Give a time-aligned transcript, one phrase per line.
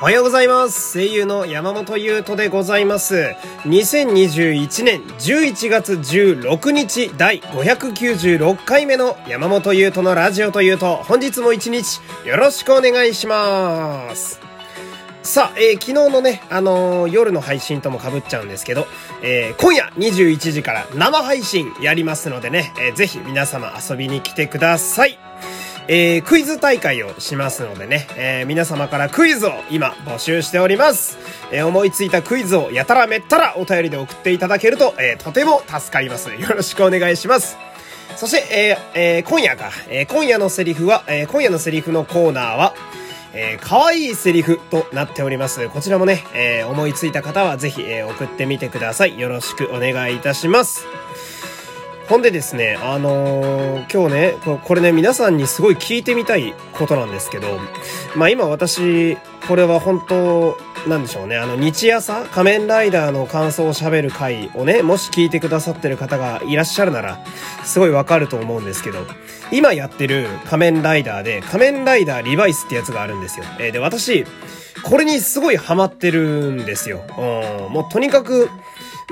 [0.00, 0.94] おはようございます。
[0.98, 3.34] 声優の山本優斗でございます。
[3.64, 14.40] 2021年11月16日第596回目の山本優斗のラジオというと、本日も一日よろしくお願いします。
[15.22, 18.86] さあ、えー昨日のね、あのー夜の配信とも被っちゃうんですけど、
[19.22, 25.18] えー今夜21時から生配信やりますのでね、えーぜひ皆様遊びに来てください。
[25.92, 31.18] えークイズ大会をしますのでね、えー皆様からクイズを今募集しております。
[31.50, 36.30] えー思いついたクイズをやたらめったらお便りで送っていただけると、えーとても助かります。
[36.30, 37.56] よろしくお願いします。
[38.14, 42.72] そして、えーえー今夜か、えー今夜のセリフは、えー今夜のセリフのコーナーは、
[43.34, 45.68] えー、可愛いセリフとなっております。
[45.70, 49.18] こちらもね、えー思いついた方はぜひ、えー送ってみてください。
[49.18, 50.86] よろしくお願いいたします。
[52.10, 57.46] ほんでですね、あのー今日ねこ、れね、皆さんにすごい聞いてみたいことなんですけど、
[58.16, 60.58] まあ今私、これは本当、
[60.88, 67.24] なんでしょうね、あの、日朝仮面ライダーの感想を喋る回をね、もし聞いてくださってる方がいらっしゃるなら、
[67.64, 69.06] すごいわかると思うんですけど、
[69.52, 73.44] 今やってる仮面ライダーで、仮面ライダーリバイスってやつがあるんですよ。
[73.60, 74.26] えーで、私、
[74.82, 77.04] これにすごいハマってるんですよ。
[77.16, 78.50] うん、もうとにかく、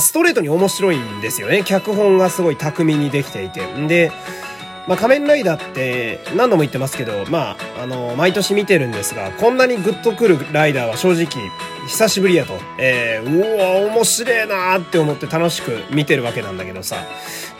[0.00, 1.62] ストレートに面白いんですよね。
[1.64, 3.64] 脚本がすごい巧みにできていて。
[3.74, 4.10] んで、
[4.86, 11.26] まあ、仮面ライダーって何度も言ってますけど、まあ、あの、毎年見てるんですが、こんなにグッとくるライダーは正直、
[11.86, 12.58] 久しぶりやと。
[12.78, 16.96] えー、うわ、面白えなーって思って楽しく見てるわけなんだけどさ。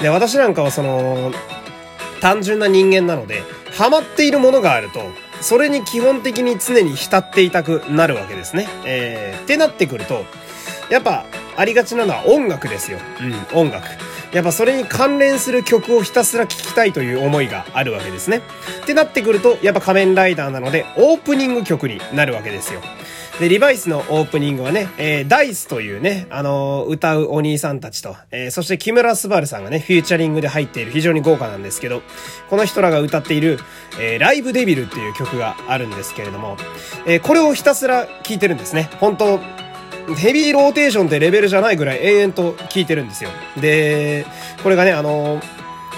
[0.00, 1.32] で、私なんかはその、
[2.20, 3.42] 単純な人間なので、
[3.76, 5.00] ハマっているものがあると、
[5.40, 8.68] それに基本的に常に浸っていたくなるわけですね。
[8.84, 10.24] えー、ってなってくると、
[10.90, 11.24] やっぱ、
[11.56, 12.98] ありがちなのは音楽ですよ。
[13.52, 13.86] うん、音楽。
[14.32, 18.42] やっぱそれに関連する曲をひたすら聴きたいという思いがあるわけですね。
[18.82, 22.80] ってなってくると、やっぱ仮面ライダーなので、オープニング曲になるわけですよ。
[23.38, 32.02] で、リバイスのオープニングはね、えーダイスというね、あのー歌うお兄さんたちと、えーそして木村昴さんがね、フューチャリングで入っている非常に豪華なんですけど、
[32.48, 33.58] この人らが歌っている、
[34.00, 36.56] えーライブデビルっていう曲があるんですけれども、
[37.06, 38.88] えーこれをひたすら聴いてるんですね。
[39.00, 39.40] 本当
[40.16, 43.30] ヘビーローテーションってレベルじゃないぐらい延々と聴いてるんですよ。
[43.56, 44.26] で、
[44.62, 45.40] これがね、あの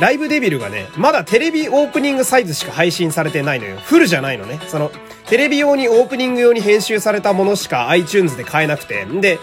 [0.01, 3.79] ライブデビルがね、まだテレビオープニングサイズしか配信されてないのよ。
[3.79, 4.61] フルじゃないのね。
[4.69, 4.91] その、
[5.27, 9.05] テレビ用にオープニング用に編集されたものしか iTunes で買えなくて。
[9.05, 9.39] んで、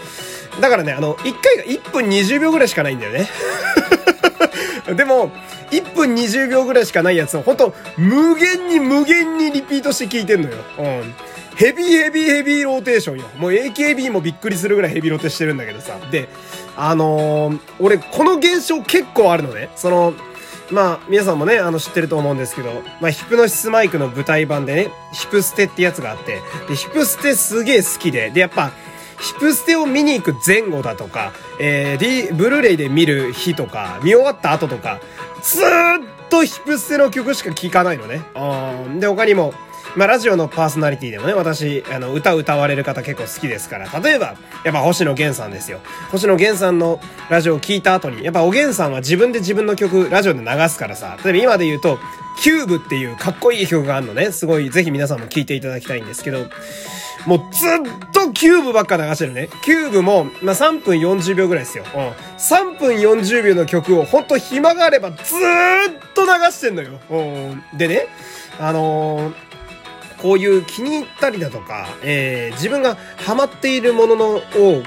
[0.60, 3.28] だからね、あの、1回が1分20秒ぐらいしかないんだよね。
[4.94, 5.32] でも、
[5.80, 10.56] 1分20秒ぐらいしかないやつを、ほんと、無限に無限にリピートして聞いてんのよ。
[10.78, 11.14] うん。
[11.56, 13.24] ヘビーヘビーヘビーローテーションよ。
[13.38, 15.98] もう AKB もびっくりするぐらいヘビロテしてるんだけどさ。
[16.10, 16.28] で、
[16.76, 19.70] あのー俺、この現象結構あるのね。
[19.76, 20.14] その、
[20.70, 28.72] まあ、皆さんもね、あの、知ってると思うんですけど、まあ、ヒプノシスマイクの舞台版でね、ヒプステってやつがあって、で、ヒプステすげえ好きで、で、やっぱ、
[29.20, 35.00] ヒプステを見に行く前後だとか、えー、D、ブルーレイで見る日とか、見終わった後とか、
[35.42, 38.22] ずーっとヒプステの曲しか聴かないのね。
[38.98, 39.54] で、他にも、
[39.96, 44.34] まあ、ラジオのパーソナリティでもね、私、あの、歌歌われる方結構好きですから、例えば、
[44.64, 45.80] やっぱ星野源さんですよ。
[46.10, 47.00] 星野源さんの
[47.30, 51.98] ラジオを聞いた後に、やっぱおげんさんは自分で自分の曲、ラジオで流すからさ、例えば今で言うと、
[52.40, 56.46] Cube っていうかっこいい曲があるのね、すごい、ぜひ皆さんも聞いていただきたいんですけど、
[57.26, 59.48] もうずっと Cube ばっか流してるね。
[59.64, 61.84] Cube も、まあ、3分40秒ぐらいですよ。
[61.94, 62.00] うん。
[62.36, 66.98] 3分40秒の曲をほんと暇があればずーっと流してんのよ。
[67.10, 67.78] うん。
[67.78, 68.08] でね、
[68.58, 69.54] あのー
[70.24, 74.42] こういう気に入ったりだとか、えー自分がハマっているもののを、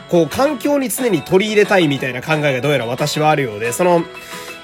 [0.10, 4.04] こう、環境に常に取り入れたいみたいな考えがどうやら私はあるようで、その、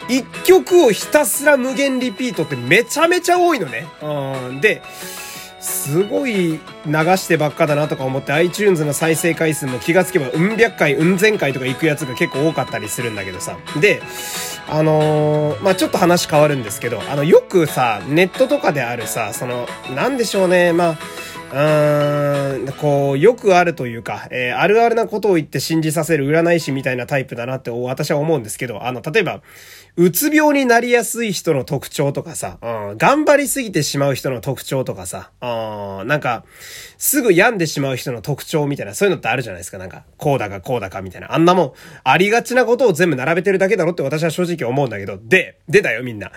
[0.09, 3.87] 一曲をひたすら無限リピートってめちゃめちゃ多いのね。
[4.01, 4.61] うん。
[4.61, 4.81] で、
[5.63, 13.57] すごい流してばっかだなとか思って iTunes の再生回数も気がつけばうん百回、うん千回とか行くやつが結構多かったりするんだけどさ。
[13.79, 14.01] で、
[14.67, 20.97] あのーまあ、ちょっと話変わるんですけど、あの、よくさ、ネットとかであるさ、その、なんでしょうね、まあ、
[21.53, 29.41] うーん、こう、よくあるというか、えーあるあるなことを言って信じさせる占い師みたいなタイプだなって私は思うんですけど、あの、例えば、
[29.95, 36.43] うつ病になりやすい人の特徴とかさ、うん、頑張りすぎてしまう人の特徴とかさ、うん、なんか、
[36.97, 39.77] すぐ病んでしまう人の特徴みたいな、そういうのってあるじゃないですか。
[39.77, 41.35] なんか、こうだかこうだかみたいな。
[41.35, 41.73] あんなもん、
[42.03, 46.31] ありがちなことを全部並べてるだけだろって私は正直思うんだけど、で、でだよみんな。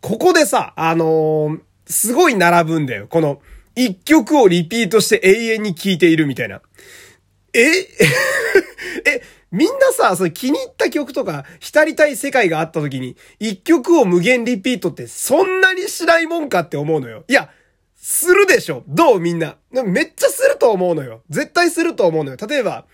[0.00, 3.06] ここでさ、あのーすごい並ぶんだよ。
[3.08, 3.40] この、
[3.74, 6.60] 一曲をリピートして永遠に聴いているみたいな。
[7.52, 7.60] え？
[9.04, 17.24] え、みんなさ、それ気に入った曲とか、浸りたい世界があった時に、一曲を無限リピートってそんなにしないもんかって思うのよ。
[17.28, 17.50] いや、
[17.96, 19.20] するでしょどう？
[19.20, 19.56] みんな。
[19.70, 21.22] めっちゃすると思うのよ。
[21.30, 22.36] 絶対すると思うのよ。
[22.48, 22.86] 例えば、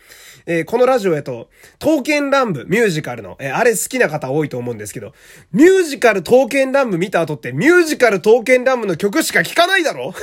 [0.50, 5.12] えー、このラジオへと、刀剣乱舞、ミュージカルの、えー、あれ好きな方多いと思うんですけど、
[5.52, 10.14] ミュージカル刀剣乱舞見た後って、ミュージカル刀剣乱舞の曲しか聴かないだろ？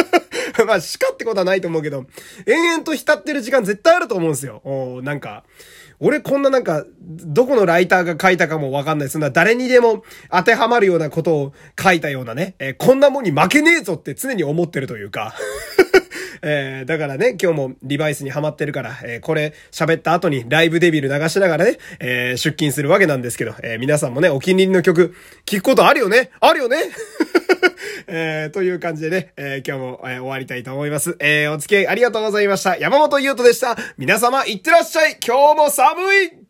[0.66, 2.04] まあ、しかってことはないと思うけど、
[2.46, 4.60] 延々と浸ってる時間絶対あると思うんですよ。
[4.64, 5.44] おなんか、
[6.04, 9.08] 俺こんななんか、どこのライターが書いたかもわかんない。
[9.08, 15.32] そんな誰にでも当てはまるようなことを書いたようなね、えー、こんなもんに負けねえぞって常に思ってるというか
[16.42, 25.14] えー、だからね、今日もリバイスにハマってるから、えー、これ喋った後にライブデビル流しながらね、えー、出勤するわけなんですけど、えー、皆さんもね、お気に入りの曲、
[25.46, 26.30] 聴くことあるよね？
[26.40, 26.78] あるよね？
[28.08, 31.16] えー、という感じでね、えー、今日も、えー、終わりたいと思います。
[31.20, 32.76] えー、お付き合いありがとうございました。
[32.76, 33.76] 山本優斗でした。
[33.96, 36.41] 皆様、いってらっしゃい今日も寒い